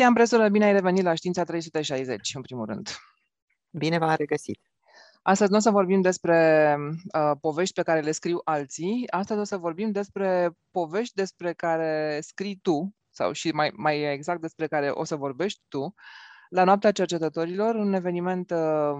Cristian 0.00 0.26
Presură, 0.26 0.48
bine 0.48 0.64
ai 0.64 0.72
revenit 0.72 1.02
la 1.02 1.14
Știința 1.14 1.44
360, 1.44 2.34
în 2.34 2.42
primul 2.42 2.66
rând. 2.66 2.88
Bine 3.70 3.98
v-am 3.98 4.14
regăsit. 4.16 4.60
Astăzi 5.22 5.50
nu 5.50 5.56
o 5.56 5.60
să 5.60 5.70
vorbim 5.70 6.00
despre 6.00 6.76
uh, 7.14 7.36
povești 7.40 7.74
pe 7.74 7.82
care 7.82 8.00
le 8.00 8.12
scriu 8.12 8.40
alții, 8.44 9.06
astăzi 9.10 9.40
o 9.40 9.44
să 9.44 9.56
vorbim 9.56 9.90
despre 9.90 10.50
povești 10.70 11.14
despre 11.14 11.52
care 11.52 12.18
scrii 12.22 12.58
tu, 12.62 12.94
sau 13.10 13.32
și 13.32 13.50
mai, 13.50 13.72
mai 13.76 14.12
exact 14.12 14.40
despre 14.40 14.66
care 14.66 14.90
o 14.90 15.04
să 15.04 15.16
vorbești 15.16 15.60
tu, 15.68 15.94
la 16.48 16.64
Noaptea 16.64 16.92
Cercetătorilor, 16.92 17.74
un 17.74 17.92
eveniment 17.92 18.50
uh, 18.50 18.94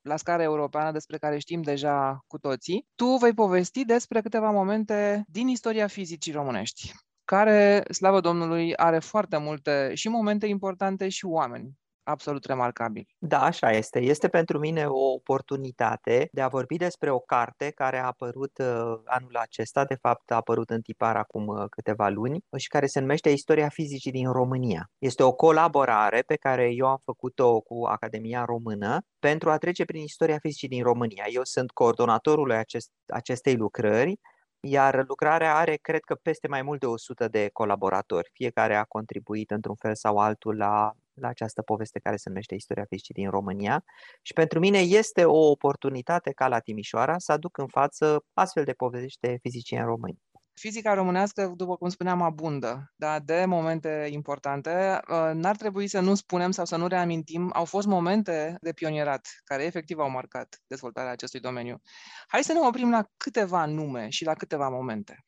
la 0.00 0.16
scară 0.16 0.42
europeană 0.42 0.92
despre 0.92 1.18
care 1.18 1.38
știm 1.38 1.62
deja 1.62 2.24
cu 2.26 2.38
toții. 2.38 2.86
Tu 2.94 3.06
vei 3.06 3.34
povesti 3.34 3.84
despre 3.84 4.20
câteva 4.20 4.50
momente 4.50 5.24
din 5.26 5.48
istoria 5.48 5.86
fizicii 5.86 6.32
românești 6.32 6.92
care, 7.28 7.82
slavă 7.90 8.20
Domnului, 8.20 8.76
are 8.76 8.98
foarte 8.98 9.36
multe 9.36 9.90
și 9.94 10.08
momente 10.08 10.46
importante 10.46 11.08
și 11.08 11.24
oameni 11.24 11.78
absolut 12.08 12.44
remarcabili. 12.44 13.06
Da, 13.18 13.42
așa 13.42 13.70
este. 13.70 13.98
Este 13.98 14.28
pentru 14.28 14.58
mine 14.58 14.86
o 14.86 15.12
oportunitate 15.12 16.28
de 16.32 16.40
a 16.40 16.48
vorbi 16.48 16.76
despre 16.76 17.10
o 17.10 17.18
carte 17.18 17.70
care 17.70 17.98
a 17.98 18.06
apărut 18.06 18.58
uh, 18.58 19.00
anul 19.04 19.36
acesta, 19.36 19.84
de 19.84 19.94
fapt 19.94 20.30
a 20.30 20.34
apărut 20.34 20.70
în 20.70 20.80
tipar 20.80 21.16
acum 21.16 21.46
uh, 21.46 21.64
câteva 21.70 22.08
luni 22.08 22.44
și 22.56 22.68
care 22.68 22.86
se 22.86 23.00
numește 23.00 23.30
Istoria 23.30 23.68
fizicii 23.68 24.10
din 24.10 24.32
România. 24.32 24.90
Este 24.98 25.22
o 25.22 25.32
colaborare 25.32 26.22
pe 26.26 26.36
care 26.36 26.70
eu 26.72 26.86
am 26.86 27.00
făcut-o 27.04 27.60
cu 27.60 27.84
Academia 27.84 28.44
Română 28.44 29.00
pentru 29.18 29.50
a 29.50 29.56
trece 29.56 29.84
prin 29.84 30.02
istoria 30.02 30.38
fizicii 30.38 30.68
din 30.68 30.82
România. 30.82 31.24
Eu 31.32 31.44
sunt 31.44 31.70
coordonatorul 31.70 32.52
acest, 32.52 32.90
acestei 33.06 33.56
lucrări 33.56 34.20
iar 34.60 35.04
lucrarea 35.08 35.56
are, 35.56 35.76
cred 35.76 36.00
că, 36.00 36.14
peste 36.14 36.48
mai 36.48 36.62
mult 36.62 36.80
de 36.80 36.86
100 36.86 37.28
de 37.28 37.48
colaboratori. 37.52 38.30
Fiecare 38.32 38.76
a 38.76 38.84
contribuit 38.84 39.50
într-un 39.50 39.74
fel 39.74 39.94
sau 39.94 40.18
altul 40.18 40.56
la, 40.56 40.92
la 41.14 41.28
această 41.28 41.62
poveste 41.62 41.98
care 41.98 42.16
se 42.16 42.28
numește 42.28 42.54
Istoria 42.54 42.84
fizicii 42.88 43.14
din 43.14 43.30
România 43.30 43.84
și 44.22 44.32
pentru 44.32 44.58
mine 44.58 44.78
este 44.78 45.24
o 45.24 45.50
oportunitate 45.50 46.32
ca 46.32 46.48
la 46.48 46.58
Timișoara 46.58 47.18
să 47.18 47.32
aduc 47.32 47.58
în 47.58 47.66
față 47.66 48.24
astfel 48.32 48.64
de 48.64 48.72
povești 48.72 49.20
de 49.20 49.38
fizicieni 49.40 49.84
români. 49.84 50.18
Fizica 50.58 50.94
românească, 50.94 51.52
după 51.56 51.76
cum 51.76 51.88
spuneam, 51.88 52.22
abundă 52.22 52.92
da, 52.96 53.18
de 53.18 53.44
momente 53.46 54.08
importante. 54.10 55.00
Uh, 55.08 55.30
n-ar 55.34 55.56
trebui 55.56 55.86
să 55.86 56.00
nu 56.00 56.14
spunem 56.14 56.50
sau 56.50 56.64
să 56.64 56.76
nu 56.76 56.86
reamintim, 56.86 57.50
au 57.54 57.64
fost 57.64 57.86
momente 57.86 58.56
de 58.60 58.72
pionierat 58.72 59.26
care 59.44 59.64
efectiv 59.64 59.98
au 59.98 60.10
marcat 60.10 60.62
dezvoltarea 60.66 61.10
acestui 61.10 61.40
domeniu. 61.40 61.80
Hai 62.26 62.42
să 62.42 62.52
ne 62.52 62.58
oprim 62.60 62.90
la 62.90 63.04
câteva 63.16 63.66
nume 63.66 64.08
și 64.08 64.24
la 64.24 64.34
câteva 64.34 64.68
momente. 64.68 65.24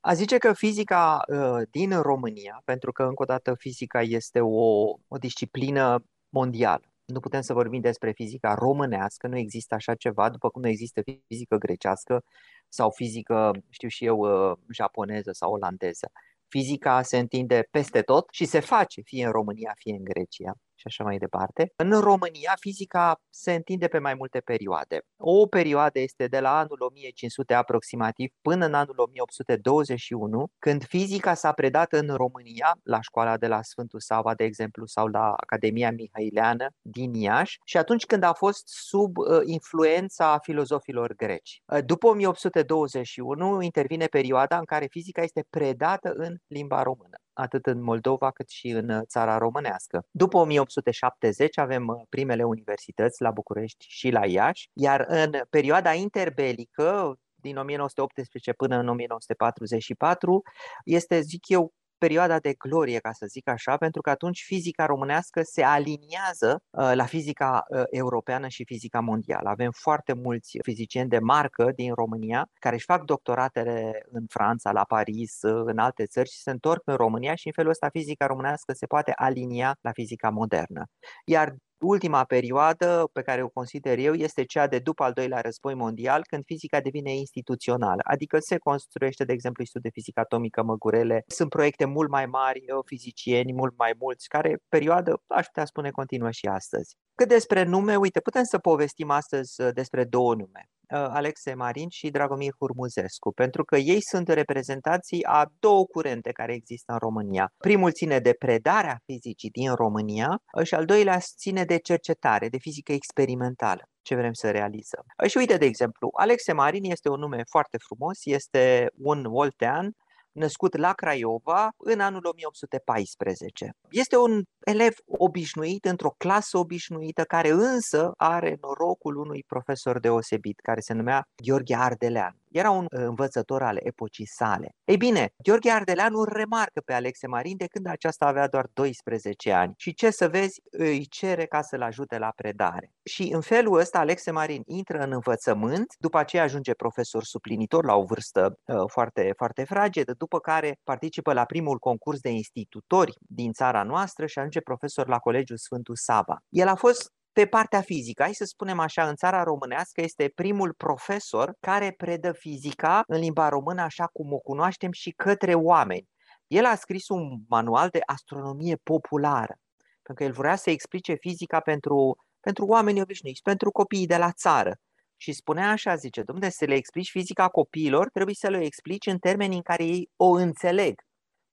A 0.00 0.14
zice 0.14 0.38
că 0.38 0.52
fizica 0.52 1.20
uh, 1.28 1.62
din 1.70 2.00
România, 2.00 2.62
pentru 2.64 2.92
că 2.92 3.02
încă 3.02 3.22
o 3.22 3.26
dată 3.26 3.54
fizica 3.58 4.02
este 4.02 4.40
o, 4.40 4.84
o 5.08 5.16
disciplină 5.18 6.04
mondială, 6.28 6.92
nu 7.04 7.20
putem 7.20 7.40
să 7.40 7.52
vorbim 7.52 7.80
despre 7.80 8.12
fizica 8.12 8.54
românească, 8.54 9.26
nu 9.26 9.36
există 9.36 9.74
așa 9.74 9.94
ceva, 9.94 10.30
după 10.30 10.48
cum 10.48 10.62
nu 10.62 10.68
există 10.68 11.02
fizică 11.26 11.56
grecească 11.56 12.24
sau 12.68 12.90
fizică, 12.90 13.50
știu 13.70 13.88
și 13.88 14.04
eu, 14.04 14.18
uh, 14.18 14.58
japoneză 14.72 15.32
sau 15.32 15.52
olandeză. 15.52 16.10
Fizica 16.48 17.02
se 17.02 17.18
întinde 17.18 17.68
peste 17.70 18.02
tot 18.02 18.28
și 18.30 18.44
se 18.44 18.60
face, 18.60 19.00
fie 19.00 19.24
în 19.24 19.32
România, 19.32 19.72
fie 19.76 19.92
în 19.92 20.04
Grecia 20.04 20.56
și 20.78 20.86
așa 20.86 21.04
mai 21.04 21.18
departe. 21.18 21.72
În 21.76 22.00
România, 22.00 22.54
fizica 22.60 23.20
se 23.30 23.52
întinde 23.52 23.88
pe 23.88 23.98
mai 23.98 24.14
multe 24.14 24.40
perioade. 24.40 25.00
O 25.16 25.46
perioadă 25.46 25.98
este 25.98 26.26
de 26.26 26.40
la 26.40 26.58
anul 26.58 26.80
1500 26.80 27.54
aproximativ 27.54 28.30
până 28.40 28.66
în 28.66 28.74
anul 28.74 28.94
1821, 28.96 30.46
când 30.58 30.84
fizica 30.84 31.34
s-a 31.34 31.52
predat 31.52 31.92
în 31.92 32.14
România, 32.14 32.78
la 32.82 33.00
școala 33.00 33.36
de 33.36 33.46
la 33.46 33.62
Sfântul 33.62 34.00
Sava, 34.00 34.34
de 34.34 34.44
exemplu, 34.44 34.86
sau 34.86 35.06
la 35.06 35.32
Academia 35.36 35.90
Mihaileană 35.90 36.66
din 36.80 37.14
Iași, 37.14 37.58
și 37.64 37.76
atunci 37.76 38.06
când 38.06 38.22
a 38.22 38.32
fost 38.32 38.68
sub 38.68 39.16
uh, 39.16 39.40
influența 39.44 40.38
filozofilor 40.42 41.14
greci. 41.14 41.62
Uh, 41.66 41.84
după 41.84 42.06
1821 42.06 43.60
intervine 43.60 44.06
perioada 44.06 44.58
în 44.58 44.64
care 44.64 44.86
fizica 44.90 45.22
este 45.22 45.46
predată 45.50 46.12
în 46.16 46.36
limba 46.46 46.82
română 46.82 47.16
atât 47.38 47.66
în 47.66 47.82
Moldova 47.82 48.30
cât 48.30 48.48
și 48.48 48.68
în 48.68 48.88
uh, 48.88 49.00
țara 49.06 49.38
românească. 49.38 50.06
După 50.10 50.36
1870 50.36 51.58
avem 51.58 51.86
uh, 51.86 52.00
primele 52.08 52.42
universități 52.42 53.22
la 53.22 53.30
București 53.30 53.84
și 53.88 54.10
la 54.10 54.26
Iași, 54.26 54.68
iar 54.72 55.04
în 55.08 55.30
perioada 55.50 55.92
interbelică, 55.92 57.18
din 57.34 57.56
1918 57.56 58.52
până 58.52 58.76
în 58.76 58.88
1944, 58.88 60.42
este, 60.84 61.20
zic 61.20 61.48
eu, 61.48 61.72
perioada 61.98 62.38
de 62.38 62.54
glorie, 62.58 62.98
ca 62.98 63.12
să 63.12 63.26
zic 63.26 63.48
așa, 63.48 63.76
pentru 63.76 64.00
că 64.00 64.10
atunci 64.10 64.42
fizica 64.46 64.86
românească 64.86 65.42
se 65.42 65.62
aliniază 65.62 66.62
uh, 66.70 66.92
la 66.94 67.04
fizica 67.04 67.64
uh, 67.68 67.82
europeană 67.90 68.48
și 68.48 68.64
fizica 68.64 69.00
mondială. 69.00 69.48
Avem 69.48 69.70
foarte 69.70 70.12
mulți 70.12 70.58
fizicieni 70.62 71.08
de 71.08 71.18
marcă 71.18 71.72
din 71.74 71.94
România 71.94 72.48
care 72.60 72.74
își 72.74 72.84
fac 72.84 73.04
doctoratele 73.04 74.02
în 74.10 74.24
Franța, 74.28 74.72
la 74.72 74.84
Paris, 74.84 75.42
uh, 75.42 75.62
în 75.64 75.78
alte 75.78 76.06
țări 76.06 76.28
și 76.28 76.40
se 76.40 76.50
întorc 76.50 76.82
în 76.84 76.96
România 76.96 77.34
și 77.34 77.46
în 77.46 77.52
felul 77.52 77.70
ăsta 77.70 77.88
fizica 77.88 78.26
românească 78.26 78.72
se 78.72 78.86
poate 78.86 79.12
alinia 79.14 79.76
la 79.80 79.90
fizica 79.92 80.30
modernă. 80.30 80.84
Iar 81.24 81.54
Ultima 81.80 82.24
perioadă 82.24 83.10
pe 83.12 83.22
care 83.22 83.42
o 83.42 83.48
consider 83.48 83.98
eu 83.98 84.14
este 84.14 84.44
cea 84.44 84.66
de 84.66 84.78
după 84.78 85.02
al 85.02 85.12
doilea 85.12 85.40
război 85.40 85.74
mondial, 85.74 86.22
când 86.28 86.44
fizica 86.44 86.80
devine 86.80 87.14
instituțională, 87.14 88.00
adică 88.04 88.38
se 88.38 88.58
construiește, 88.58 89.24
de 89.24 89.32
exemplu, 89.32 89.62
Institutul 89.62 89.90
de 89.90 90.00
Fizică 90.00 90.20
Atomică 90.20 90.62
Măgurele, 90.62 91.22
sunt 91.26 91.48
proiecte 91.48 91.84
mult 91.84 92.10
mai 92.10 92.26
mari, 92.26 92.64
fizicieni 92.84 93.52
mult 93.52 93.74
mai 93.76 93.92
mulți, 93.98 94.28
care 94.28 94.58
perioadă, 94.68 95.22
aș 95.26 95.46
putea 95.46 95.64
spune, 95.64 95.90
continuă 95.90 96.30
și 96.30 96.46
astăzi. 96.46 96.96
Cât 97.14 97.28
despre 97.28 97.64
nume, 97.64 97.96
uite, 97.96 98.20
putem 98.20 98.44
să 98.44 98.58
povestim 98.58 99.10
astăzi 99.10 99.62
uh, 99.62 99.68
despre 99.72 100.04
două 100.04 100.34
nume. 100.34 100.68
Uh, 100.94 101.06
Alexe 101.10 101.54
Marin 101.54 101.88
și 101.88 102.10
Dragomir 102.10 102.52
Hurmuzescu, 102.58 103.32
pentru 103.32 103.64
că 103.64 103.76
ei 103.76 104.00
sunt 104.02 104.28
reprezentații 104.28 105.24
a 105.24 105.50
două 105.58 105.84
curente 105.84 106.32
care 106.32 106.54
există 106.54 106.92
în 106.92 106.98
România. 106.98 107.52
Primul 107.58 107.92
ține 107.92 108.18
de 108.18 108.32
predarea 108.32 109.00
fizicii 109.04 109.50
din 109.50 109.74
România 109.74 110.42
uh, 110.52 110.64
și 110.64 110.74
al 110.74 110.84
doilea 110.84 111.18
ține 111.18 111.64
de 111.64 111.76
cercetare, 111.76 112.48
de 112.48 112.58
fizică 112.58 112.92
experimentală 112.92 113.82
ce 114.02 114.14
vrem 114.14 114.32
să 114.32 114.50
realizăm. 114.50 115.04
Și 115.28 115.36
uite, 115.36 115.56
de 115.56 115.64
exemplu, 115.64 116.10
Alexe 116.12 116.52
Marin 116.52 116.84
este 116.90 117.08
un 117.08 117.18
nume 117.18 117.42
foarte 117.50 117.76
frumos, 117.78 118.18
este 118.24 118.90
un 118.96 119.24
oltean 119.24 119.92
născut 120.38 120.76
la 120.76 120.92
Craiova 120.92 121.68
în 121.76 122.00
anul 122.00 122.26
1814. 122.26 123.70
Este 123.90 124.16
un 124.16 124.42
elev 124.64 124.94
obișnuit 125.06 125.84
într-o 125.84 126.14
clasă 126.16 126.58
obișnuită, 126.58 127.22
care 127.24 127.50
însă 127.50 128.12
are 128.16 128.56
norocul 128.60 129.16
unui 129.16 129.44
profesor 129.46 130.00
deosebit, 130.00 130.60
care 130.60 130.80
se 130.80 130.92
numea 130.92 131.22
Gheorghe 131.44 131.74
Ardelean. 131.74 132.36
Era 132.50 132.70
un 132.70 132.86
învățător 132.88 133.62
al 133.62 133.78
epocii 133.82 134.26
sale. 134.26 134.74
Ei 134.84 134.96
bine, 134.96 135.32
Gheorghe 135.42 135.70
Ardeleanu 135.70 136.24
remarcă 136.24 136.80
pe 136.84 136.92
Alexe 136.92 137.26
Marin 137.26 137.56
de 137.56 137.66
când 137.66 137.86
aceasta 137.86 138.26
avea 138.26 138.48
doar 138.48 138.68
12 138.72 139.52
ani 139.52 139.72
și 139.76 139.94
ce 139.94 140.10
să 140.10 140.28
vezi, 140.28 140.60
îi 140.70 141.06
cere 141.06 141.46
ca 141.46 141.62
să-l 141.62 141.82
ajute 141.82 142.18
la 142.18 142.32
predare. 142.36 142.92
Și 143.04 143.30
în 143.32 143.40
felul 143.40 143.78
ăsta 143.78 143.98
Alexe 143.98 144.30
Marin 144.30 144.62
intră 144.66 144.98
în 144.98 145.12
învățământ, 145.12 145.94
după 145.98 146.18
aceea 146.18 146.42
ajunge 146.42 146.74
profesor 146.74 147.24
suplinitor 147.24 147.84
la 147.84 147.94
o 147.94 148.04
vârstă 148.04 148.58
uh, 148.64 148.76
foarte, 148.86 149.32
foarte 149.36 149.64
fragedă, 149.64 150.12
după 150.12 150.38
care 150.38 150.78
participă 150.84 151.32
la 151.32 151.44
primul 151.44 151.78
concurs 151.78 152.20
de 152.20 152.30
institutori 152.30 153.16
din 153.18 153.52
țara 153.52 153.82
noastră 153.82 154.26
și 154.26 154.38
ajunge 154.38 154.60
profesor 154.60 155.08
la 155.08 155.18
Colegiul 155.18 155.56
Sfântul 155.56 155.96
Sava. 155.96 156.36
El 156.48 156.68
a 156.68 156.74
fost 156.74 157.12
pe 157.32 157.46
partea 157.46 157.80
fizică, 157.80 158.22
hai 158.22 158.34
să 158.34 158.44
spunem 158.44 158.78
așa, 158.78 159.08
în 159.08 159.14
țara 159.14 159.42
românească 159.42 160.00
este 160.00 160.32
primul 160.34 160.72
profesor 160.72 161.54
care 161.60 161.94
predă 161.96 162.32
fizica 162.32 163.02
în 163.06 163.18
limba 163.18 163.48
română 163.48 163.82
așa 163.82 164.06
cum 164.06 164.32
o 164.32 164.38
cunoaștem 164.38 164.92
și 164.92 165.10
către 165.10 165.54
oameni. 165.54 166.08
El 166.46 166.64
a 166.64 166.74
scris 166.74 167.08
un 167.08 167.38
manual 167.48 167.88
de 167.88 168.00
astronomie 168.06 168.76
populară, 168.82 169.58
pentru 170.02 170.14
că 170.14 170.24
el 170.24 170.32
vrea 170.32 170.56
să 170.56 170.70
explice 170.70 171.14
fizica 171.14 171.60
pentru, 171.60 172.16
pentru 172.40 172.66
oamenii 172.66 173.00
obișnuiți, 173.00 173.42
pentru 173.42 173.70
copiii 173.70 174.06
de 174.06 174.16
la 174.16 174.32
țară. 174.32 174.76
Și 175.16 175.32
spunea 175.32 175.70
așa, 175.70 175.94
zice, 175.94 176.22
domnule, 176.22 176.50
să 176.50 176.64
le 176.64 176.74
explici 176.74 177.10
fizica 177.10 177.48
copiilor, 177.48 178.10
trebuie 178.10 178.34
să 178.34 178.48
le 178.48 178.64
explici 178.64 179.06
în 179.06 179.18
termeni 179.18 179.54
în 179.54 179.62
care 179.62 179.84
ei 179.84 180.10
o 180.16 180.30
înțeleg. 180.30 181.00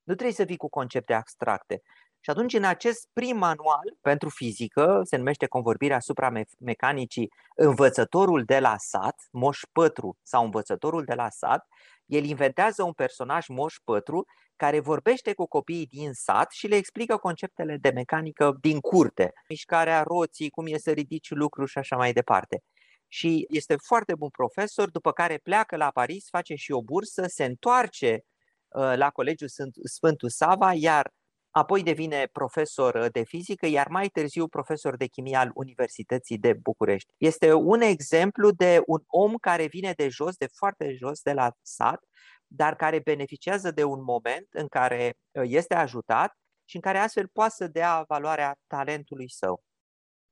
Nu 0.03 0.13
trebuie 0.13 0.35
să 0.35 0.43
vii 0.43 0.57
cu 0.57 0.69
concepte 0.69 1.13
abstracte. 1.13 1.81
Și 2.25 2.31
atunci, 2.31 2.53
în 2.53 2.63
acest 2.63 3.09
prim 3.13 3.37
manual 3.37 3.97
pentru 4.01 4.29
fizică, 4.29 5.01
se 5.03 5.17
numește 5.17 5.45
Convorbirea 5.45 5.95
asupra 5.95 6.29
me- 6.29 6.45
mecanicii 6.59 7.31
Învățătorul 7.55 8.43
de 8.43 8.59
la 8.59 8.75
sat, 8.77 9.15
Moș 9.31 9.59
Pătru 9.71 10.17
sau 10.21 10.43
Învățătorul 10.43 11.03
de 11.03 11.13
la 11.13 11.29
sat, 11.29 11.67
el 12.05 12.23
inventează 12.23 12.83
un 12.83 12.93
personaj 12.93 13.47
Moș 13.47 13.75
Pătru 13.83 14.25
care 14.55 14.79
vorbește 14.79 15.33
cu 15.33 15.45
copiii 15.45 15.85
din 15.85 16.13
sat 16.13 16.51
și 16.51 16.67
le 16.67 16.75
explică 16.75 17.17
conceptele 17.17 17.77
de 17.77 17.89
mecanică 17.89 18.57
din 18.61 18.79
curte, 18.79 19.33
mișcarea 19.49 20.03
roții, 20.03 20.49
cum 20.49 20.65
e 20.67 20.77
să 20.77 20.91
ridici 20.91 21.29
lucruri 21.29 21.69
și 21.69 21.77
așa 21.77 21.95
mai 21.95 22.13
departe. 22.13 22.63
Și 23.07 23.45
este 23.49 23.75
foarte 23.83 24.15
bun 24.15 24.29
profesor, 24.29 24.89
după 24.89 25.11
care 25.11 25.37
pleacă 25.37 25.75
la 25.75 25.91
Paris, 25.91 26.27
face 26.29 26.55
și 26.55 26.71
o 26.71 26.81
bursă, 26.81 27.25
se 27.27 27.45
întoarce 27.45 28.25
uh, 28.67 28.93
la 28.95 29.09
Colegiul 29.09 29.49
Sfântul 29.83 30.29
Sava, 30.29 30.73
iar 30.73 31.13
apoi 31.57 31.83
devine 31.83 32.29
profesor 32.31 33.09
de 33.11 33.23
fizică, 33.23 33.65
iar 33.65 33.87
mai 33.87 34.07
târziu 34.07 34.47
profesor 34.47 34.95
de 34.97 35.05
chimie 35.05 35.35
al 35.35 35.51
Universității 35.53 36.37
de 36.37 36.53
București. 36.53 37.13
Este 37.17 37.53
un 37.53 37.81
exemplu 37.81 38.51
de 38.51 38.81
un 38.85 39.01
om 39.07 39.35
care 39.35 39.65
vine 39.65 39.93
de 39.95 40.07
jos, 40.09 40.35
de 40.35 40.47
foarte 40.53 40.93
jos, 40.93 41.21
de 41.21 41.33
la 41.33 41.51
sat, 41.61 42.03
dar 42.47 42.75
care 42.75 42.99
beneficiază 42.99 43.71
de 43.71 43.83
un 43.83 44.03
moment 44.03 44.47
în 44.51 44.67
care 44.67 45.17
uh, 45.31 45.43
este 45.45 45.75
ajutat 45.75 46.33
și 46.65 46.75
în 46.75 46.81
care 46.81 46.97
astfel 46.97 47.27
poate 47.33 47.53
să 47.57 47.67
dea 47.67 48.03
valoarea 48.07 48.55
talentului 48.67 49.29
său. 49.29 49.63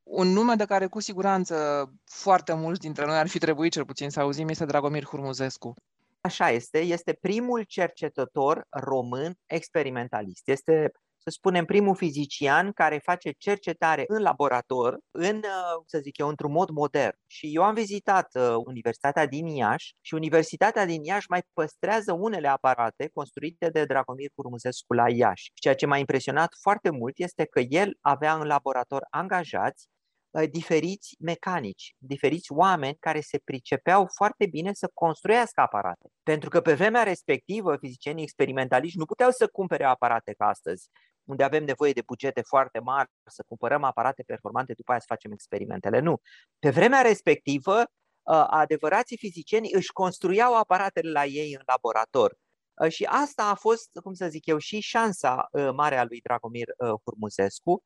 Un 0.03 0.27
nume 0.27 0.55
de 0.55 0.65
care 0.65 0.87
cu 0.87 0.99
siguranță 0.99 1.85
foarte 2.03 2.53
mulți 2.53 2.79
dintre 2.79 3.05
noi 3.05 3.17
ar 3.17 3.27
fi 3.27 3.37
trebuit 3.37 3.71
cel 3.71 3.85
puțin 3.85 4.09
să 4.09 4.19
auzim 4.19 4.47
este 4.47 4.65
Dragomir 4.65 5.05
Hurmuzescu. 5.05 5.73
Așa 6.21 6.49
este, 6.49 6.79
este 6.79 7.13
primul 7.13 7.63
cercetător 7.63 8.65
român 8.69 9.35
experimentalist. 9.45 10.47
Este 10.47 10.91
să 11.23 11.29
spunem, 11.29 11.65
primul 11.65 11.95
fizician 11.95 12.71
care 12.71 12.97
face 13.03 13.31
cercetare 13.37 14.03
în 14.07 14.21
laborator, 14.21 14.97
în, 15.11 15.35
uh, 15.35 15.83
să 15.85 15.99
zic 16.01 16.17
eu, 16.17 16.27
într-un 16.27 16.51
mod 16.51 16.69
modern. 16.69 17.15
Și 17.27 17.55
eu 17.55 17.63
am 17.63 17.73
vizitat 17.73 18.27
uh, 18.33 18.55
Universitatea 18.65 19.25
din 19.25 19.47
Iași 19.47 19.95
și 20.01 20.13
Universitatea 20.13 20.85
din 20.85 21.03
Iași 21.03 21.29
mai 21.29 21.41
păstrează 21.53 22.13
unele 22.13 22.47
aparate 22.47 23.09
construite 23.13 23.69
de 23.69 23.85
Dragomir 23.85 24.29
Curmuzescu 24.35 24.93
la 24.93 25.09
Iași. 25.09 25.43
Și 25.43 25.61
ceea 25.61 25.75
ce 25.75 25.85
m-a 25.85 25.97
impresionat 25.97 26.53
foarte 26.61 26.89
mult 26.89 27.13
este 27.17 27.45
că 27.45 27.59
el 27.59 27.97
avea 28.01 28.33
în 28.33 28.47
laborator 28.47 29.07
angajați 29.09 29.87
uh, 29.87 30.02
diferiți 30.49 31.15
mecanici, 31.19 31.95
diferiți 31.97 32.51
oameni 32.51 32.97
care 32.99 33.19
se 33.19 33.39
pricepeau 33.43 34.07
foarte 34.15 34.45
bine 34.45 34.73
să 34.73 34.89
construiască 34.93 35.61
aparate. 35.61 36.09
Pentru 36.23 36.49
că 36.49 36.61
pe 36.61 36.73
vremea 36.73 37.03
respectivă, 37.03 37.77
fizicienii 37.77 38.23
experimentaliști 38.23 38.97
nu 38.97 39.05
puteau 39.05 39.31
să 39.31 39.47
cumpere 39.47 39.83
aparate 39.83 40.33
ca 40.33 40.45
astăzi 40.45 40.89
unde 41.23 41.43
avem 41.43 41.63
nevoie 41.63 41.91
de 41.91 42.01
bugete 42.05 42.41
foarte 42.41 42.79
mari, 42.79 43.09
să 43.25 43.43
cumpărăm 43.47 43.83
aparate 43.83 44.23
performante, 44.23 44.73
după 44.73 44.91
aia 44.91 44.99
să 44.99 45.05
facem 45.09 45.31
experimentele. 45.31 45.99
Nu. 45.99 46.21
Pe 46.59 46.69
vremea 46.69 47.01
respectivă, 47.01 47.79
uh, 47.79 48.45
adevărații 48.47 49.17
fizicieni 49.17 49.73
își 49.73 49.91
construiau 49.91 50.57
aparatele 50.57 51.11
la 51.11 51.25
ei 51.25 51.53
în 51.53 51.61
laborator. 51.65 52.35
Uh, 52.73 52.91
și 52.91 53.03
asta 53.03 53.45
a 53.45 53.55
fost, 53.55 53.89
cum 54.03 54.13
să 54.13 54.27
zic 54.27 54.45
eu, 54.45 54.57
și 54.57 54.79
șansa 54.79 55.47
uh, 55.51 55.69
mare 55.75 55.97
a 55.97 56.03
lui 56.03 56.21
Dragomir 56.21 56.67
Hurmuzescu, 57.03 57.83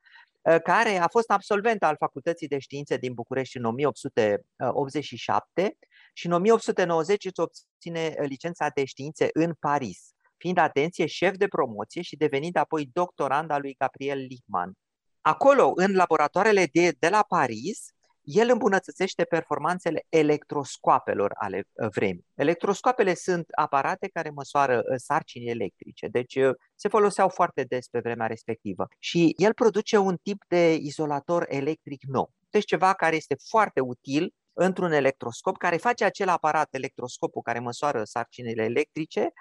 care 0.64 0.98
a 0.98 1.08
fost 1.08 1.32
absolvent 1.32 1.84
al 1.84 1.96
Facultății 2.00 2.48
de 2.48 2.60
Științe 2.60 2.98
din 2.98 3.14
București 3.14 3.58
în 3.58 3.64
1887 3.64 5.78
și 6.14 6.26
în 6.26 6.32
1890 6.32 7.26
îți 7.26 7.40
obține 7.40 8.16
licența 8.20 8.70
de 8.74 8.86
științe 8.86 9.30
în 9.34 9.54
Paris 9.60 10.16
fiind, 10.38 10.58
atenție, 10.58 11.06
șef 11.06 11.36
de 11.36 11.48
promoție 11.48 12.02
și 12.02 12.16
devenind 12.16 12.56
apoi 12.56 12.90
doctorand 12.94 13.52
al 13.52 13.62
lui 13.62 13.76
Gabriel 13.78 14.18
Lichtmann. 14.18 14.74
Acolo, 15.22 15.72
în 15.76 15.96
laboratoarele 15.96 16.70
de, 16.72 16.96
de 17.00 17.10
la 17.10 17.26
Paris, 17.28 17.92
el 18.28 18.50
îmbunătățește 18.50 19.24
performanțele 19.24 20.06
electroscoapelor 20.10 21.32
ale 21.38 21.64
uh, 21.74 21.90
vremii. 21.90 22.26
Electroscoapele 22.36 23.14
sunt 23.14 23.46
aparate 23.56 24.10
care 24.14 24.30
măsoară 24.30 24.78
uh, 24.78 24.96
sarcini 24.98 25.50
electrice, 25.50 26.08
deci 26.08 26.36
uh, 26.36 26.56
se 26.76 26.88
foloseau 26.88 27.30
foarte 27.30 27.64
des 27.64 27.88
pe 27.88 28.00
vremea 28.00 28.28
respectivă. 28.28 28.88
Și 29.00 29.34
el 29.38 29.54
produce 29.54 29.98
un 29.98 30.18
tip 30.24 30.44
de 30.48 30.74
izolator 30.74 31.46
electric 31.50 32.04
nou. 32.08 32.32
Deci 32.50 32.66
ceva 32.66 32.94
care 32.94 33.16
este 33.16 33.36
foarte 33.50 33.80
util 33.80 34.34
într-un 34.54 34.92
electroscop, 34.92 35.58
care 35.58 35.78
face 35.78 36.04
acel 36.04 36.30
aparat, 36.30 36.68
electroscopul 36.72 37.42
care 37.42 37.60
măsoară 37.60 38.04
sarcinile 38.04 38.64
electrice, 38.64 39.32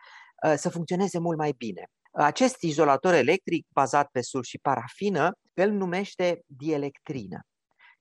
Uh, 0.44 0.54
să 0.56 0.68
funcționeze 0.68 1.18
mult 1.18 1.38
mai 1.38 1.54
bine. 1.56 1.86
Acest 2.12 2.62
izolator 2.62 3.14
electric 3.14 3.66
bazat 3.68 4.08
pe 4.10 4.20
sulf 4.20 4.44
și 4.44 4.58
parafină 4.58 5.38
îl 5.54 5.70
numește 5.70 6.42
dielectrină. 6.46 7.40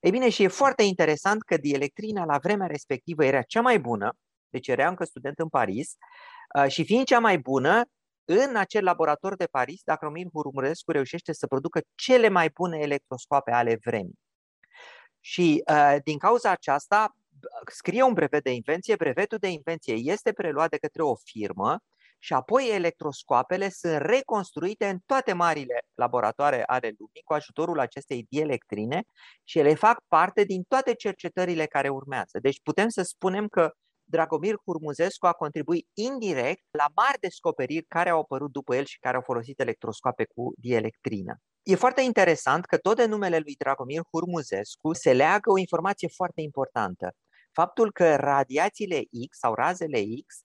Ei 0.05 0.11
bine, 0.11 0.29
și 0.29 0.43
e 0.43 0.47
foarte 0.47 0.83
interesant 0.83 1.43
că 1.43 1.57
dielectrina 1.57 2.25
la 2.25 2.37
vremea 2.37 2.67
respectivă 2.67 3.25
era 3.25 3.41
cea 3.41 3.61
mai 3.61 3.79
bună, 3.79 4.17
deci 4.49 4.67
era 4.67 4.87
încă 4.87 5.03
student 5.03 5.39
în 5.39 5.49
Paris, 5.49 5.95
uh, 6.57 6.67
și 6.67 6.85
fiind 6.85 7.05
cea 7.05 7.19
mai 7.19 7.37
bună, 7.37 7.83
în 8.25 8.55
acel 8.55 8.83
laborator 8.83 9.35
de 9.35 9.45
Paris, 9.45 9.81
dacă 9.83 10.05
Romil 10.05 10.29
Hurmurescu 10.33 10.91
reușește 10.91 11.33
să 11.33 11.47
producă 11.47 11.81
cele 11.95 12.29
mai 12.29 12.49
bune 12.49 12.77
electroscoape 12.79 13.51
ale 13.51 13.79
vremii. 13.85 14.19
Și 15.19 15.63
uh, 15.71 15.95
din 16.03 16.17
cauza 16.17 16.49
aceasta 16.49 17.15
scrie 17.71 18.03
un 18.03 18.13
brevet 18.13 18.43
de 18.43 18.51
invenție, 18.51 18.95
brevetul 18.95 19.37
de 19.37 19.49
invenție 19.49 19.93
este 19.93 20.33
preluat 20.33 20.69
de 20.69 20.77
către 20.77 21.01
o 21.01 21.15
firmă 21.15 21.79
și 22.25 22.33
apoi 22.33 22.69
electroscoapele 22.73 23.69
sunt 23.69 23.97
reconstruite 23.97 24.87
în 24.87 24.97
toate 25.05 25.33
marile 25.33 25.79
laboratoare 25.93 26.63
ale 26.63 26.93
lumii 26.97 27.21
cu 27.23 27.33
ajutorul 27.33 27.79
acestei 27.79 28.25
dielectrine 28.29 29.03
și 29.43 29.59
ele 29.59 29.73
fac 29.73 29.97
parte 30.07 30.43
din 30.43 30.63
toate 30.67 30.93
cercetările 30.93 31.65
care 31.65 31.89
urmează. 31.89 32.39
Deci 32.41 32.61
putem 32.63 32.89
să 32.89 33.01
spunem 33.01 33.47
că 33.47 33.71
Dragomir 34.03 34.55
Hurmuzescu 34.65 35.25
a 35.25 35.31
contribuit 35.31 35.87
indirect 35.93 36.63
la 36.71 36.85
mari 36.95 37.19
descoperiri 37.19 37.85
care 37.87 38.09
au 38.09 38.19
apărut 38.19 38.51
după 38.51 38.75
el 38.75 38.85
și 38.85 38.99
care 38.99 39.15
au 39.15 39.21
folosit 39.21 39.59
electroscoape 39.59 40.25
cu 40.35 40.53
dielectrină. 40.57 41.35
E 41.63 41.75
foarte 41.75 42.01
interesant 42.01 42.65
că 42.65 42.77
tot 42.77 42.95
de 42.95 43.05
numele 43.05 43.37
lui 43.37 43.55
Dragomir 43.55 44.01
Hurmuzescu 44.11 44.93
se 44.93 45.13
leagă 45.13 45.51
o 45.51 45.57
informație 45.57 46.07
foarte 46.07 46.41
importantă. 46.41 47.13
Faptul 47.51 47.91
că 47.91 48.15
radiațiile 48.15 49.01
X 49.29 49.37
sau 49.37 49.53
razele 49.53 50.03
X 50.27 50.35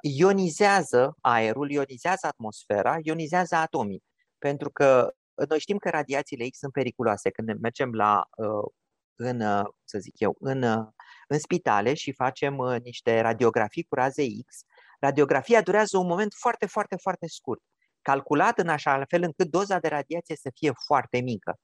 ionizează 0.00 1.16
aerul, 1.20 1.70
ionizează 1.70 2.26
atmosfera, 2.26 2.96
ionizează 3.02 3.54
atomii. 3.54 4.02
Pentru 4.38 4.70
că 4.70 5.14
noi 5.48 5.58
știm 5.58 5.78
că 5.78 5.90
radiațiile 5.90 6.48
X 6.48 6.58
sunt 6.58 6.72
periculoase. 6.72 7.30
Când 7.30 7.60
mergem 7.60 7.92
la, 7.92 8.28
uh, 8.36 8.70
în, 9.14 9.40
uh, 9.40 9.64
să 9.84 9.98
zic 9.98 10.20
eu, 10.20 10.36
în, 10.40 10.62
uh, 10.62 10.86
în 11.28 11.38
spitale 11.38 11.94
și 11.94 12.12
facem 12.12 12.54
niște 12.82 13.20
radiografii 13.20 13.84
cu 13.84 13.94
raze 13.94 14.26
X, 14.46 14.56
radiografia 15.00 15.62
durează 15.62 15.98
un 15.98 16.06
moment 16.06 16.34
foarte, 16.34 16.66
foarte, 16.66 16.96
foarte 16.96 17.26
scurt, 17.28 17.60
calculat 18.02 18.58
în 18.58 18.68
așa 18.68 19.04
fel 19.08 19.22
încât 19.22 19.50
doza 19.50 19.78
de 19.78 19.88
radiație 19.88 20.36
să 20.36 20.50
fie 20.54 20.72
foarte 20.86 21.20
mică. 21.20 21.58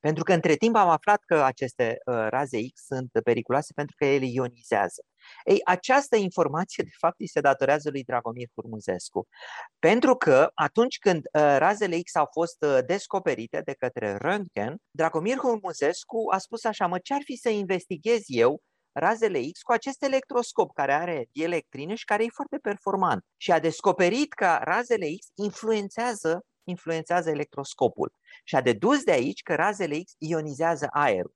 Pentru 0.00 0.24
că 0.24 0.32
între 0.32 0.54
timp 0.54 0.76
am 0.76 0.88
aflat 0.88 1.22
că 1.26 1.42
aceste 1.42 1.98
uh, 2.04 2.26
raze 2.28 2.68
X 2.74 2.84
sunt 2.84 3.10
periculoase 3.24 3.72
pentru 3.72 3.94
că 3.98 4.04
ele 4.04 4.26
ionizează. 4.26 5.02
Ei, 5.44 5.60
această 5.64 6.16
informație, 6.16 6.84
de 6.84 6.94
fapt, 6.98 7.20
îi 7.20 7.28
se 7.28 7.40
datorează 7.40 7.90
lui 7.90 8.04
Dragomir 8.04 8.48
Hurmuzescu. 8.54 9.28
Pentru 9.78 10.16
că 10.16 10.50
atunci 10.54 10.98
când 10.98 11.18
uh, 11.18 11.56
razele 11.58 12.00
X 12.00 12.14
au 12.14 12.28
fost 12.32 12.62
uh, 12.62 12.78
descoperite 12.86 13.60
de 13.64 13.72
către 13.72 14.18
Röntgen, 14.24 14.74
Dragomir 14.90 15.36
Hurmuzescu 15.36 16.30
a 16.32 16.38
spus 16.38 16.64
așa, 16.64 16.86
mă, 16.86 16.98
ce 16.98 17.14
ar 17.14 17.20
fi 17.24 17.36
să 17.36 17.48
investighez 17.48 18.22
eu 18.26 18.62
razele 18.92 19.40
X 19.52 19.62
cu 19.62 19.72
acest 19.72 20.02
electroscop 20.02 20.74
care 20.74 20.92
are 20.92 21.28
dielectrine 21.32 21.94
și 21.94 22.04
care 22.04 22.24
e 22.24 22.28
foarte 22.34 22.58
performant. 22.62 23.24
Și 23.36 23.52
a 23.52 23.58
descoperit 23.58 24.32
că 24.32 24.58
razele 24.62 25.06
X 25.06 25.26
influențează 25.34 26.44
influențează 26.64 27.30
electroscopul 27.30 28.12
și 28.44 28.54
a 28.54 28.60
dedus 28.60 29.02
de 29.02 29.10
aici 29.10 29.42
că 29.42 29.54
razele 29.54 30.00
X 30.02 30.12
ionizează 30.18 30.86
aerul. 30.90 31.34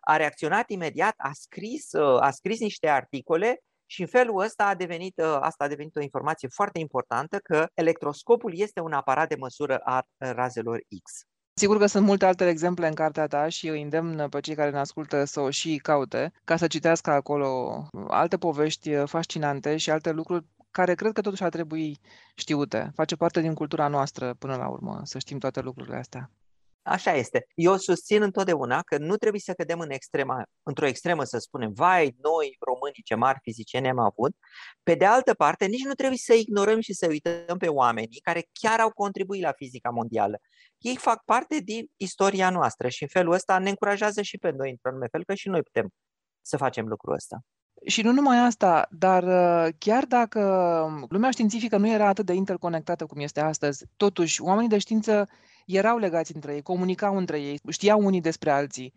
A 0.00 0.16
reacționat 0.16 0.70
imediat, 0.70 1.14
a 1.16 1.30
scris, 1.32 1.92
uh, 1.92 2.20
a 2.20 2.30
scris 2.30 2.60
niște 2.60 2.88
articole 2.88 3.62
și 3.86 4.00
în 4.00 4.06
felul 4.06 4.40
ăsta 4.40 4.64
a 4.64 4.74
devenit, 4.74 5.14
uh, 5.16 5.36
asta 5.40 5.64
a 5.64 5.68
devenit 5.68 5.96
o 5.96 6.00
informație 6.00 6.48
foarte 6.48 6.78
importantă 6.78 7.38
că 7.38 7.66
electroscopul 7.74 8.52
este 8.54 8.80
un 8.80 8.92
aparat 8.92 9.28
de 9.28 9.36
măsură 9.38 9.76
a 9.76 10.02
razelor 10.18 10.80
X. 11.02 11.12
Sigur 11.54 11.78
că 11.78 11.86
sunt 11.86 12.06
multe 12.06 12.26
alte 12.26 12.48
exemple 12.48 12.88
în 12.88 12.94
cartea 12.94 13.26
ta 13.26 13.48
și 13.48 13.68
îi 13.68 13.82
îndemn 13.82 14.28
pe 14.28 14.40
cei 14.40 14.54
care 14.54 14.70
ne 14.70 14.78
ascultă 14.78 15.24
să 15.24 15.40
o 15.40 15.50
și 15.50 15.76
caute, 15.76 16.32
ca 16.44 16.56
să 16.56 16.66
citească 16.66 17.10
acolo 17.10 17.82
alte 18.08 18.36
povești 18.36 18.94
fascinante 19.04 19.76
și 19.76 19.90
alte 19.90 20.10
lucruri 20.10 20.44
care 20.70 20.94
cred 20.94 21.12
că 21.12 21.20
totuși 21.20 21.42
ar 21.42 21.48
trebui 21.48 21.98
știute. 22.34 22.90
Face 22.94 23.16
parte 23.16 23.40
din 23.40 23.54
cultura 23.54 23.88
noastră 23.88 24.34
până 24.34 24.56
la 24.56 24.68
urmă, 24.68 25.00
să 25.04 25.18
știm 25.18 25.38
toate 25.38 25.60
lucrurile 25.60 25.96
astea. 25.96 26.30
Așa 26.88 27.12
este. 27.12 27.46
Eu 27.54 27.76
susțin 27.76 28.22
întotdeauna 28.22 28.82
că 28.82 28.98
nu 28.98 29.16
trebuie 29.16 29.40
să 29.40 29.52
cădem 29.52 29.80
în 29.80 29.90
extrema, 29.90 30.44
într-o 30.62 30.86
extremă 30.86 31.24
să 31.24 31.38
spunem, 31.38 31.72
vai, 31.72 32.16
noi 32.22 32.56
românii 32.60 33.02
ce 33.04 33.14
mari 33.14 33.38
fizicieni 33.42 33.88
am 33.88 33.98
avut. 33.98 34.32
Pe 34.82 34.94
de 34.94 35.04
altă 35.04 35.34
parte, 35.34 35.66
nici 35.66 35.84
nu 35.84 35.92
trebuie 35.92 36.18
să 36.18 36.34
ignorăm 36.34 36.80
și 36.80 36.94
să 36.94 37.06
uităm 37.06 37.58
pe 37.58 37.68
oamenii 37.68 38.20
care 38.22 38.48
chiar 38.52 38.80
au 38.80 38.90
contribuit 38.90 39.42
la 39.42 39.52
fizica 39.52 39.90
mondială. 39.90 40.38
Ei 40.78 40.96
fac 40.96 41.24
parte 41.24 41.58
din 41.58 41.86
istoria 41.96 42.50
noastră 42.50 42.88
și 42.88 43.02
în 43.02 43.08
felul 43.08 43.32
ăsta 43.32 43.58
ne 43.58 43.68
încurajează 43.68 44.22
și 44.22 44.38
pe 44.38 44.50
noi, 44.50 44.70
într-un 44.70 45.08
fel, 45.10 45.24
că 45.24 45.34
și 45.34 45.48
noi 45.48 45.62
putem 45.62 45.88
să 46.42 46.56
facem 46.56 46.86
lucrul 46.86 47.14
ăsta. 47.14 47.40
Și 47.86 48.02
nu 48.02 48.12
numai 48.12 48.38
asta, 48.38 48.88
dar 48.90 49.22
uh, 49.22 49.74
chiar 49.78 50.04
dacă 50.04 50.40
lumea 51.08 51.30
științifică 51.30 51.76
nu 51.76 51.88
era 51.88 52.08
atât 52.08 52.26
de 52.26 52.32
interconectată 52.32 53.06
cum 53.06 53.20
este 53.20 53.40
astăzi, 53.40 53.84
totuși 53.96 54.42
oamenii 54.42 54.68
de 54.68 54.78
știință 54.78 55.28
erau 55.76 55.98
legați 55.98 56.34
între 56.34 56.54
ei, 56.54 56.62
comunicau 56.62 57.16
între 57.16 57.40
ei, 57.40 57.60
știau 57.68 58.00
unii 58.00 58.20
despre 58.20 58.50
alții. 58.50 58.92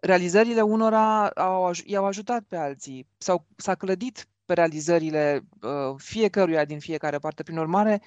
Realizările 0.00 0.60
unora 0.60 1.28
au, 1.28 1.70
i-au 1.84 2.04
ajutat 2.04 2.42
pe 2.42 2.56
alții, 2.56 3.08
sau 3.18 3.46
s-a 3.56 3.74
clădit 3.74 4.28
pe 4.44 4.54
realizările 4.54 5.40
uh, 5.62 5.94
fiecăruia 5.96 6.64
din 6.64 6.78
fiecare 6.78 7.18
parte. 7.18 7.42
Prin 7.42 7.58
urmare, 7.58 8.02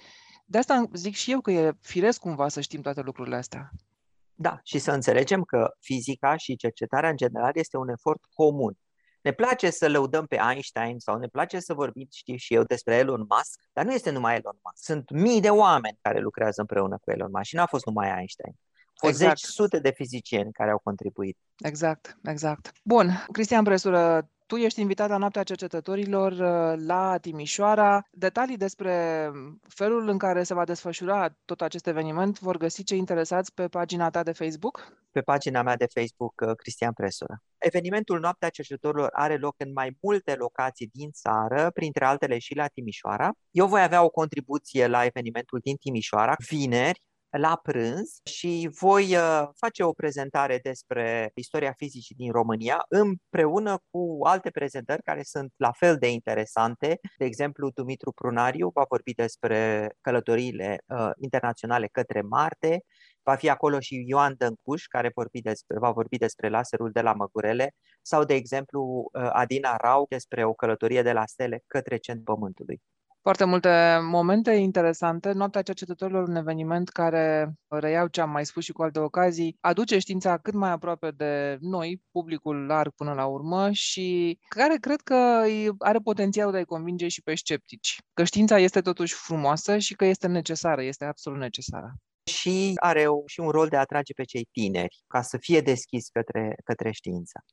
De 0.45 0.57
asta 0.57 0.85
zic 0.93 1.15
și 1.15 1.31
eu 1.31 1.41
că 1.41 1.51
e 1.51 1.71
firesc 1.81 2.19
cumva 2.19 2.47
să 2.47 2.61
știm 2.61 2.81
toate 2.81 3.01
lucrurile 3.01 3.35
astea. 3.35 3.71
Da, 4.33 4.59
și 4.63 4.79
să 4.79 4.91
înțelegem 4.91 5.43
că 5.43 5.67
fizica 5.79 6.37
și 6.37 6.55
cercetarea 6.55 7.09
în 7.09 7.15
general 7.15 7.51
este 7.53 7.77
un 7.77 7.89
efort 7.89 8.19
comun. 8.33 8.77
Ne 9.21 9.31
place 9.31 9.69
să 9.69 9.89
lăudăm 9.89 10.25
pe 10.25 10.39
Einstein 10.49 10.99
sau 10.99 11.17
ne 11.17 11.27
place 11.27 11.59
să 11.59 11.73
vorbim, 11.73 12.07
știu 12.11 12.35
și 12.35 12.53
eu, 12.53 12.63
despre 12.63 12.95
Elon 12.95 13.25
Musk, 13.29 13.59
dar 13.73 13.85
nu 13.85 13.93
este 13.93 14.09
numai 14.09 14.35
Elon 14.35 14.59
Musk. 14.63 14.83
Sunt 14.83 15.11
mii 15.11 15.41
de 15.41 15.49
oameni 15.49 15.97
care 16.01 16.19
lucrează 16.19 16.61
împreună 16.61 16.97
cu 17.01 17.11
Elon 17.11 17.31
Musk 17.31 17.45
și 17.45 17.55
n-a 17.55 17.65
fost 17.65 17.85
numai 17.85 18.17
Einstein. 18.17 18.53
Au 19.01 19.09
fost 19.09 19.21
exact. 19.21 19.39
zeci 19.39 19.49
sute 19.49 19.79
de 19.79 19.91
fizicieni 19.91 20.51
care 20.51 20.71
au 20.71 20.79
contribuit. 20.83 21.37
Exact, 21.57 22.17
exact. 22.23 22.71
Bun, 22.83 23.25
Cristian 23.31 23.63
Presură, 23.63 24.29
tu 24.49 24.55
ești 24.55 24.81
invitat 24.81 25.09
la 25.09 25.17
Noaptea 25.17 25.43
Cercetătorilor 25.43 26.31
uh, 26.31 26.83
la 26.85 27.17
Timișoara. 27.17 28.07
Detalii 28.11 28.57
despre 28.57 28.93
felul 29.67 30.07
în 30.07 30.17
care 30.17 30.43
se 30.43 30.53
va 30.53 30.63
desfășura 30.63 31.35
tot 31.45 31.61
acest 31.61 31.87
eveniment 31.87 32.39
vor 32.39 32.57
găsi 32.57 32.83
cei 32.83 32.97
interesați 32.97 33.53
pe 33.53 33.67
pagina 33.67 34.09
ta 34.09 34.23
de 34.23 34.31
Facebook? 34.31 34.93
Pe 35.11 35.21
pagina 35.21 35.61
mea 35.61 35.75
de 35.75 35.85
Facebook, 35.93 36.33
uh, 36.47 36.55
Cristian 36.55 36.93
Presură. 36.93 37.41
Evenimentul 37.57 38.19
Noaptea 38.19 38.49
Cercetătorilor 38.49 39.09
are 39.11 39.37
loc 39.37 39.55
în 39.57 39.71
mai 39.73 39.97
multe 40.01 40.35
locații 40.35 40.89
din 40.93 41.11
țară, 41.11 41.69
printre 41.73 42.05
altele 42.05 42.37
și 42.37 42.55
la 42.55 42.67
Timișoara. 42.67 43.29
Eu 43.51 43.67
voi 43.67 43.81
avea 43.81 44.03
o 44.03 44.09
contribuție 44.09 44.87
la 44.87 45.05
evenimentul 45.05 45.59
din 45.63 45.75
Timișoara, 45.75 46.35
vineri, 46.49 47.01
la 47.37 47.59
prânz 47.63 48.19
și 48.23 48.69
voi 48.79 49.15
uh, 49.15 49.47
face 49.55 49.83
o 49.83 49.91
prezentare 49.91 50.59
despre 50.63 51.31
istoria 51.33 51.73
fizicii 51.77 52.15
din 52.15 52.31
România 52.31 52.85
împreună 52.89 53.77
cu 53.89 54.17
alte 54.23 54.49
prezentări 54.49 55.01
care 55.01 55.23
sunt 55.23 55.53
la 55.57 55.71
fel 55.71 55.97
de 55.97 56.11
interesante. 56.11 56.99
De 57.17 57.25
exemplu, 57.25 57.69
Dumitru 57.69 58.11
Prunariu 58.11 58.69
va 58.73 58.85
vorbi 58.89 59.13
despre 59.13 59.89
călătoriile 60.01 60.83
uh, 60.87 61.09
internaționale 61.17 61.87
către 61.87 62.21
Marte, 62.21 62.83
va 63.23 63.35
fi 63.35 63.49
acolo 63.49 63.79
și 63.79 64.03
Ioan 64.07 64.35
Dăncuș 64.37 64.85
care 64.85 65.11
vorbi 65.15 65.41
despre, 65.41 65.77
va 65.79 65.91
vorbi 65.91 66.17
despre 66.17 66.49
laserul 66.49 66.91
de 66.91 67.01
la 67.01 67.13
Măgurele. 67.13 67.71
Sau, 68.01 68.23
de 68.23 68.33
exemplu, 68.33 69.09
uh, 69.13 69.29
Adina 69.31 69.75
Rau 69.75 70.05
despre 70.09 70.43
o 70.45 70.53
călătorie 70.53 71.01
de 71.01 71.11
la 71.11 71.25
stele 71.25 71.63
către 71.67 71.97
centrul 71.97 72.35
Pământului 72.35 72.81
foarte 73.29 73.47
multe 73.47 73.99
momente 74.01 74.51
interesante. 74.51 75.31
Noaptea 75.31 75.61
cercetătorilor, 75.61 76.27
un 76.27 76.35
eveniment 76.35 76.89
care, 76.89 77.53
reiau 77.67 78.07
ce 78.07 78.21
am 78.21 78.29
mai 78.29 78.45
spus 78.45 78.63
și 78.63 78.71
cu 78.71 78.81
alte 78.81 78.99
ocazii, 78.99 79.57
aduce 79.61 79.99
știința 79.99 80.37
cât 80.37 80.53
mai 80.53 80.71
aproape 80.71 81.11
de 81.11 81.57
noi, 81.59 82.01
publicul 82.11 82.65
larg 82.65 82.91
până 82.95 83.13
la 83.13 83.25
urmă 83.25 83.71
și 83.71 84.37
care 84.47 84.77
cred 84.79 85.01
că 85.01 85.43
are 85.77 85.97
potențialul 85.97 86.51
de 86.51 86.57
a-i 86.57 86.63
convinge 86.63 87.07
și 87.07 87.21
pe 87.21 87.35
sceptici. 87.35 87.97
Că 88.13 88.23
știința 88.23 88.59
este 88.59 88.81
totuși 88.81 89.13
frumoasă 89.13 89.77
și 89.77 89.95
că 89.95 90.05
este 90.05 90.27
necesară, 90.27 90.83
este 90.83 91.05
absolut 91.05 91.39
necesară 91.39 91.93
și 92.23 92.73
are 92.75 93.05
și 93.25 93.39
un 93.39 93.49
rol 93.49 93.67
de 93.67 93.75
a 93.75 93.79
atrage 93.79 94.13
pe 94.13 94.23
cei 94.23 94.47
tineri 94.51 95.03
ca 95.07 95.21
să 95.21 95.37
fie 95.37 95.61
deschis 95.61 96.07
către, 96.07 96.55
către 96.63 96.91
știință. 96.91 97.43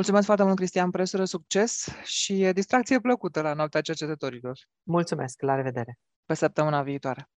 Mulțumesc 0.00 0.26
foarte 0.26 0.44
mult, 0.44 0.56
Cristian 0.56 0.90
Presură, 0.90 1.24
succes 1.24 1.88
și 2.04 2.50
distracție 2.52 3.00
plăcută 3.00 3.40
la 3.40 3.54
Noaptea 3.54 3.80
Cercetătorilor. 3.80 4.58
Mulțumesc, 4.82 5.40
la 5.42 5.54
revedere! 5.54 5.98
Pe 6.26 6.34
săptămâna 6.34 6.82
viitoare! 6.82 7.28